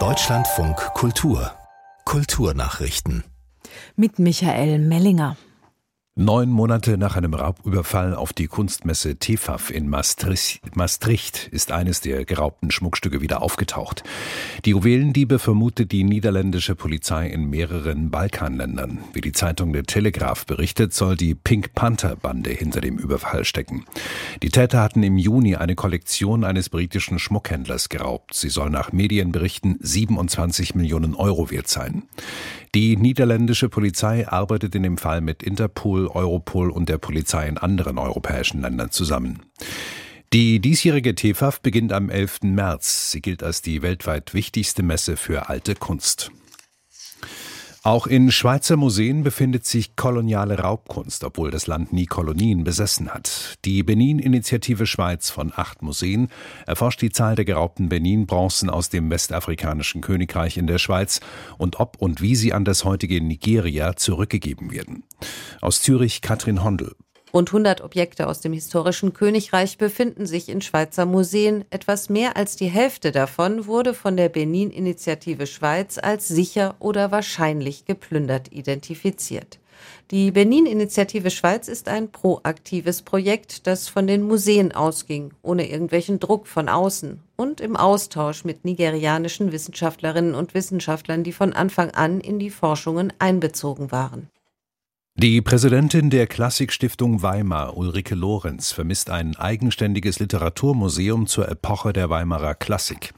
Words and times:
Deutschlandfunk 0.00 0.76
Kultur 0.94 1.52
Kulturnachrichten 2.04 3.22
mit 3.94 4.18
Michael 4.18 4.80
Mellinger. 4.80 5.36
Neun 6.16 6.48
Monate 6.48 6.96
nach 6.96 7.16
einem 7.16 7.34
Raubüberfall 7.34 8.14
auf 8.14 8.32
die 8.32 8.46
Kunstmesse 8.46 9.16
TEFAF 9.16 9.72
in 9.72 9.88
Maastricht 9.88 11.48
ist 11.48 11.72
eines 11.72 12.02
der 12.02 12.24
geraubten 12.24 12.70
Schmuckstücke 12.70 13.20
wieder 13.20 13.42
aufgetaucht. 13.42 14.04
Die 14.64 14.70
Juwelendiebe 14.70 15.40
vermutet 15.40 15.90
die 15.90 16.04
niederländische 16.04 16.76
Polizei 16.76 17.26
in 17.26 17.50
mehreren 17.50 18.12
Balkanländern. 18.12 19.00
Wie 19.12 19.22
die 19.22 19.32
Zeitung 19.32 19.72
der 19.72 19.82
Telegraph 19.82 20.46
berichtet, 20.46 20.94
soll 20.94 21.16
die 21.16 21.34
Pink 21.34 21.74
Panther 21.74 22.14
Bande 22.14 22.50
hinter 22.50 22.80
dem 22.80 22.96
Überfall 22.96 23.44
stecken. 23.44 23.84
Die 24.40 24.50
Täter 24.50 24.82
hatten 24.82 25.02
im 25.02 25.18
Juni 25.18 25.56
eine 25.56 25.74
Kollektion 25.74 26.44
eines 26.44 26.68
britischen 26.68 27.18
Schmuckhändlers 27.18 27.88
geraubt. 27.88 28.34
Sie 28.34 28.50
soll 28.50 28.70
nach 28.70 28.92
Medienberichten 28.92 29.78
27 29.80 30.76
Millionen 30.76 31.16
Euro 31.16 31.50
wert 31.50 31.66
sein. 31.66 32.04
Die 32.74 32.96
niederländische 32.96 33.68
Polizei 33.68 34.26
arbeitet 34.26 34.74
in 34.74 34.82
dem 34.82 34.98
Fall 34.98 35.20
mit 35.20 35.44
Interpol, 35.44 36.03
Europol 36.08 36.70
und 36.70 36.88
der 36.88 36.98
Polizei 36.98 37.46
in 37.48 37.58
anderen 37.58 37.98
europäischen 37.98 38.60
Ländern 38.60 38.90
zusammen. 38.90 39.42
Die 40.32 40.58
diesjährige 40.58 41.14
TEFAF 41.14 41.60
beginnt 41.60 41.92
am 41.92 42.10
11. 42.10 42.42
März. 42.42 43.12
Sie 43.12 43.20
gilt 43.20 43.42
als 43.42 43.62
die 43.62 43.82
weltweit 43.82 44.34
wichtigste 44.34 44.82
Messe 44.82 45.16
für 45.16 45.48
alte 45.48 45.74
Kunst. 45.76 46.32
Auch 47.86 48.06
in 48.06 48.30
Schweizer 48.32 48.78
Museen 48.78 49.24
befindet 49.24 49.66
sich 49.66 49.94
koloniale 49.94 50.58
Raubkunst, 50.58 51.22
obwohl 51.22 51.50
das 51.50 51.66
Land 51.66 51.92
nie 51.92 52.06
Kolonien 52.06 52.64
besessen 52.64 53.12
hat. 53.12 53.58
Die 53.66 53.82
Benin-Initiative 53.82 54.86
Schweiz 54.86 55.28
von 55.28 55.52
acht 55.54 55.82
Museen 55.82 56.28
erforscht 56.66 57.02
die 57.02 57.10
Zahl 57.10 57.34
der 57.34 57.44
geraubten 57.44 57.90
Benin-Bronzen 57.90 58.70
aus 58.70 58.88
dem 58.88 59.10
westafrikanischen 59.10 60.00
Königreich 60.00 60.56
in 60.56 60.66
der 60.66 60.78
Schweiz 60.78 61.20
und 61.58 61.78
ob 61.78 62.00
und 62.00 62.22
wie 62.22 62.36
sie 62.36 62.54
an 62.54 62.64
das 62.64 62.86
heutige 62.86 63.20
Nigeria 63.20 63.96
zurückgegeben 63.96 64.72
werden. 64.72 65.04
Aus 65.60 65.82
Zürich 65.82 66.22
Katrin 66.22 66.64
Hondel. 66.64 66.96
Rund 67.34 67.48
100 67.48 67.80
Objekte 67.80 68.28
aus 68.28 68.40
dem 68.40 68.52
historischen 68.52 69.12
Königreich 69.12 69.76
befinden 69.76 70.24
sich 70.24 70.48
in 70.48 70.60
Schweizer 70.60 71.04
Museen. 71.04 71.64
Etwas 71.70 72.08
mehr 72.08 72.36
als 72.36 72.54
die 72.54 72.68
Hälfte 72.68 73.10
davon 73.10 73.66
wurde 73.66 73.92
von 73.92 74.16
der 74.16 74.28
Benin-Initiative 74.28 75.48
Schweiz 75.48 75.98
als 75.98 76.28
sicher 76.28 76.76
oder 76.78 77.10
wahrscheinlich 77.10 77.86
geplündert 77.86 78.52
identifiziert. 78.52 79.58
Die 80.12 80.30
Benin-Initiative 80.30 81.32
Schweiz 81.32 81.66
ist 81.66 81.88
ein 81.88 82.12
proaktives 82.12 83.02
Projekt, 83.02 83.66
das 83.66 83.88
von 83.88 84.06
den 84.06 84.22
Museen 84.22 84.70
ausging, 84.70 85.32
ohne 85.42 85.68
irgendwelchen 85.68 86.20
Druck 86.20 86.46
von 86.46 86.68
außen 86.68 87.20
und 87.34 87.60
im 87.60 87.74
Austausch 87.74 88.44
mit 88.44 88.64
nigerianischen 88.64 89.50
Wissenschaftlerinnen 89.50 90.36
und 90.36 90.54
Wissenschaftlern, 90.54 91.24
die 91.24 91.32
von 91.32 91.52
Anfang 91.52 91.90
an 91.90 92.20
in 92.20 92.38
die 92.38 92.50
Forschungen 92.50 93.12
einbezogen 93.18 93.90
waren. 93.90 94.30
Die 95.16 95.40
Präsidentin 95.40 96.10
der 96.10 96.26
Klassikstiftung 96.26 97.22
Weimar, 97.22 97.76
Ulrike 97.76 98.16
Lorenz, 98.16 98.72
vermisst 98.72 99.10
ein 99.10 99.36
eigenständiges 99.36 100.18
Literaturmuseum 100.18 101.28
zur 101.28 101.48
Epoche 101.48 101.92
der 101.92 102.10
Weimarer 102.10 102.56
Klassik. 102.56 103.14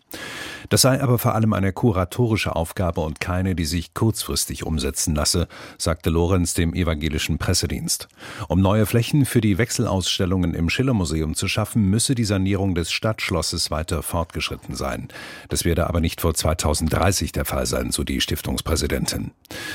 Das 0.68 0.82
sei 0.82 1.00
aber 1.00 1.18
vor 1.18 1.34
allem 1.34 1.52
eine 1.52 1.72
kuratorische 1.72 2.56
Aufgabe 2.56 3.00
und 3.00 3.20
keine, 3.20 3.54
die 3.54 3.64
sich 3.64 3.94
kurzfristig 3.94 4.64
umsetzen 4.64 5.14
lasse, 5.14 5.48
sagte 5.78 6.10
Lorenz 6.10 6.54
dem 6.54 6.74
evangelischen 6.74 7.38
Pressedienst. 7.38 8.08
Um 8.48 8.60
neue 8.60 8.86
Flächen 8.86 9.24
für 9.24 9.40
die 9.40 9.58
Wechselausstellungen 9.58 10.54
im 10.54 10.68
Schillermuseum 10.68 11.34
zu 11.34 11.48
schaffen, 11.48 11.88
müsse 11.88 12.14
die 12.14 12.24
Sanierung 12.24 12.74
des 12.74 12.90
Stadtschlosses 12.90 13.70
weiter 13.70 14.02
fortgeschritten 14.02 14.74
sein. 14.74 15.08
Das 15.48 15.64
werde 15.64 15.86
aber 15.86 16.00
nicht 16.00 16.20
vor 16.20 16.34
2030 16.34 17.32
der 17.32 17.44
Fall 17.44 17.66
sein, 17.66 17.90
so 17.90 18.02
die 18.02 18.20
Stiftungspräsidentin. 18.20 19.32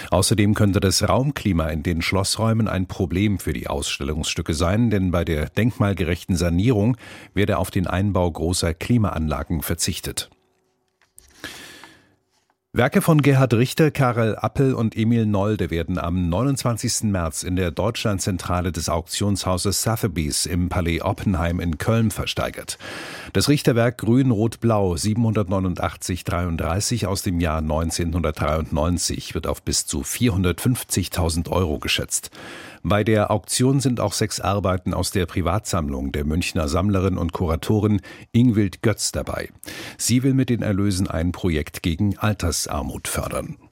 Außerdem 0.09 0.53
könnte 0.53 0.79
das 0.79 1.07
Raumklima 1.07 1.67
in 1.67 1.83
den 1.83 2.01
Schlossräumen 2.01 2.67
ein 2.67 2.87
Problem 2.87 3.39
für 3.39 3.53
die 3.53 3.67
Ausstellungsstücke 3.67 4.53
sein, 4.53 4.89
denn 4.89 5.11
bei 5.11 5.23
der 5.23 5.49
denkmalgerechten 5.49 6.35
Sanierung 6.35 6.97
werde 7.33 7.57
auf 7.57 7.71
den 7.71 7.87
Einbau 7.87 8.29
großer 8.29 8.73
Klimaanlagen 8.73 9.61
verzichtet. 9.61 10.29
Werke 12.73 13.01
von 13.01 13.21
Gerhard 13.21 13.53
Richter, 13.53 13.91
Karel 13.91 14.37
Appel 14.37 14.73
und 14.73 14.95
Emil 14.95 15.25
Nolde 15.25 15.71
werden 15.71 15.97
am 15.97 16.29
29. 16.29 17.11
März 17.11 17.43
in 17.43 17.57
der 17.57 17.69
Deutschlandzentrale 17.69 18.71
des 18.71 18.87
Auktionshauses 18.87 19.81
Sotheby's 19.81 20.45
im 20.45 20.69
Palais 20.69 21.01
Oppenheim 21.01 21.59
in 21.59 21.79
Köln 21.79 22.11
versteigert. 22.11 22.77
Das 23.33 23.49
Richterwerk 23.49 23.97
Grün-Rot-Blau 23.97 24.93
789-33 24.93 27.07
aus 27.07 27.23
dem 27.23 27.41
Jahr 27.41 27.57
1993 27.57 29.35
wird 29.35 29.47
auf 29.47 29.63
bis 29.63 29.85
zu 29.85 30.03
450.000 30.03 31.51
Euro 31.51 31.77
geschätzt. 31.77 32.31
Bei 32.83 33.03
der 33.03 33.29
Auktion 33.29 33.79
sind 33.79 33.99
auch 33.99 34.13
sechs 34.13 34.39
Arbeiten 34.39 34.95
aus 34.95 35.11
der 35.11 35.27
Privatsammlung 35.27 36.11
der 36.11 36.25
Münchner 36.25 36.67
Sammlerin 36.67 37.17
und 37.17 37.31
Kuratorin 37.31 38.01
Ingwild 38.31 38.81
Götz 38.81 39.11
dabei. 39.11 39.49
Sie 39.97 40.23
will 40.23 40.33
mit 40.33 40.49
den 40.49 40.63
Erlösen 40.63 41.07
ein 41.07 41.31
Projekt 41.31 41.83
gegen 41.83 42.17
Altersarmut 42.67 43.07
fördern. 43.07 43.70